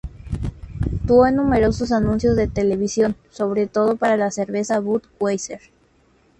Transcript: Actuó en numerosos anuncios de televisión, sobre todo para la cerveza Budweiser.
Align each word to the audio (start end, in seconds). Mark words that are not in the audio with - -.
Actuó 0.91 1.27
en 1.27 1.35
numerosos 1.35 1.91
anuncios 1.91 2.35
de 2.35 2.47
televisión, 2.47 3.15
sobre 3.29 3.67
todo 3.67 3.97
para 3.97 4.17
la 4.17 4.31
cerveza 4.31 4.79
Budweiser. 4.79 5.61